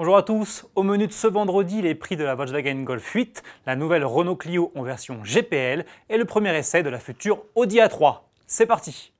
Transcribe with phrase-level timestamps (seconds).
[0.00, 3.42] Bonjour à tous, au menu de ce vendredi, les prix de la Volkswagen Golf 8,
[3.66, 7.80] la nouvelle Renault Clio en version GPL et le premier essai de la future Audi
[7.80, 8.20] A3.
[8.46, 9.12] C'est parti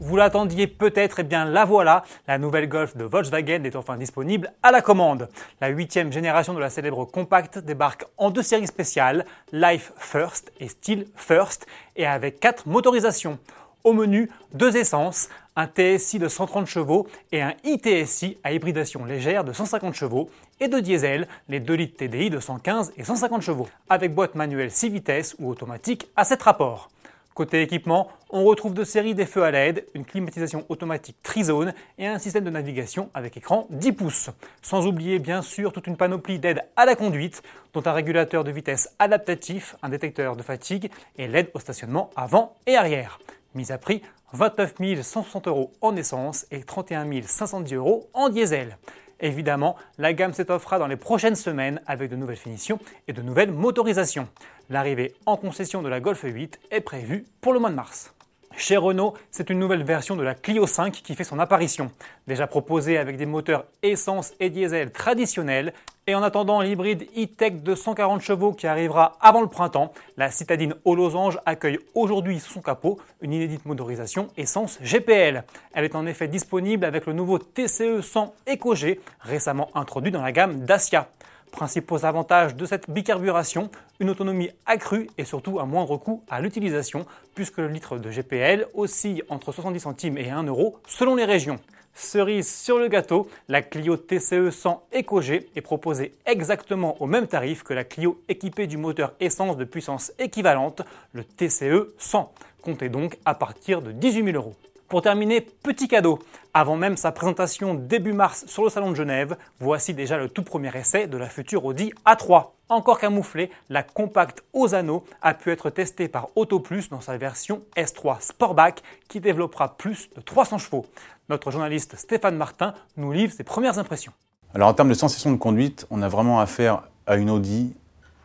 [0.00, 3.96] Vous l'attendiez peut-être, et eh bien la voilà, la nouvelle Golf de Volkswagen est enfin
[3.96, 5.28] disponible à la commande.
[5.60, 10.66] La huitième génération de la célèbre compacte débarque en deux séries spéciales, Life First et
[10.66, 13.38] Style First, et avec quatre motorisations.
[13.86, 19.44] Au menu, deux essences, un TSI de 130 chevaux et un ITSI à hybridation légère
[19.44, 20.28] de 150 chevaux,
[20.58, 24.72] et de diesel, les 2 litres TDI de 115 et 150 chevaux, avec boîte manuelle
[24.72, 26.88] 6 vitesses ou automatique à 7 rapports.
[27.32, 32.08] Côté équipement, on retrouve de série des feux à LED, une climatisation automatique trizone et
[32.08, 34.30] un système de navigation avec écran 10 pouces.
[34.62, 38.50] Sans oublier bien sûr toute une panoplie d'aides à la conduite, dont un régulateur de
[38.50, 43.20] vitesse adaptatif, un détecteur de fatigue et l'aide au stationnement avant et arrière.
[43.56, 44.02] Mise à prix
[44.34, 48.76] 29 160 euros en essence et 31 510 euros en diesel.
[49.18, 53.52] Évidemment, la gamme s'étoffera dans les prochaines semaines avec de nouvelles finitions et de nouvelles
[53.52, 54.28] motorisations.
[54.68, 58.12] L'arrivée en concession de la Golf 8 est prévue pour le mois de mars.
[58.58, 61.90] Chez Renault, c'est une nouvelle version de la Clio 5 qui fait son apparition.
[62.26, 65.72] Déjà proposée avec des moteurs essence et diesel traditionnels,
[66.06, 70.74] et en attendant l'hybride e-tech de 140 chevaux qui arrivera avant le printemps, la citadine
[70.84, 75.42] aux losanges accueille aujourd'hui sous son capot une inédite motorisation essence GPL.
[75.74, 80.32] Elle est en effet disponible avec le nouveau TCE 100 EcoG, récemment introduit dans la
[80.32, 81.08] gamme Dacia.
[81.50, 87.06] Principaux avantages de cette bicarburation, une autonomie accrue et surtout un moindre coût à l'utilisation,
[87.34, 91.58] puisque le litre de GPL oscille entre 70 centimes et 1 euro selon les régions.
[91.98, 97.62] Cerise sur le gâteau, la Clio TCE 100 EcoG est proposée exactement au même tarif
[97.62, 100.82] que la Clio équipée du moteur essence de puissance équivalente,
[101.14, 102.34] le TCE 100.
[102.60, 104.54] Comptez donc à partir de 18 000 euros.
[104.88, 106.20] Pour terminer, petit cadeau.
[106.54, 110.44] Avant même sa présentation début mars sur le salon de Genève, voici déjà le tout
[110.44, 112.50] premier essai de la future Audi A3.
[112.68, 117.62] Encore camouflée, la compacte aux anneaux a pu être testée par AutoPlus dans sa version
[117.76, 120.86] S3 Sportback qui développera plus de 300 chevaux.
[121.30, 124.12] Notre journaliste Stéphane Martin nous livre ses premières impressions.
[124.54, 127.74] Alors en termes de sensation de conduite, on a vraiment affaire à une Audi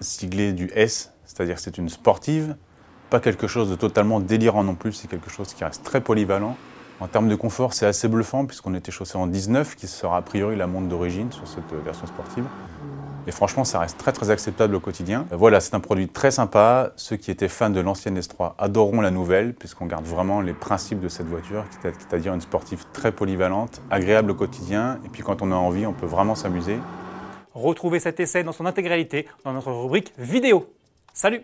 [0.00, 2.56] siglée du S, c'est-à-dire c'est une sportive,
[3.08, 6.56] pas quelque chose de totalement délirant non plus, c'est quelque chose qui reste très polyvalent.
[7.00, 10.22] En termes de confort, c'est assez bluffant puisqu'on était chaussé en 19, qui sera a
[10.22, 12.44] priori la montre d'origine sur cette version sportive.
[13.28, 15.26] Et franchement, ça reste très très acceptable au quotidien.
[15.30, 16.92] Voilà, c'est un produit très sympa.
[16.96, 21.00] Ceux qui étaient fans de l'ancienne S3 adoreront la nouvelle, puisqu'on garde vraiment les principes
[21.00, 25.52] de cette voiture, c'est-à-dire une sportive très polyvalente, agréable au quotidien, et puis quand on
[25.52, 26.78] a envie, on peut vraiment s'amuser.
[27.52, 30.72] Retrouvez cet essai dans son intégralité dans notre rubrique vidéo.
[31.12, 31.42] Salut